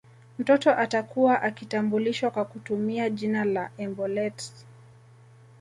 [0.39, 4.51] Mtoto atakuwa akitambulishwa kwa kutumia jina la embolet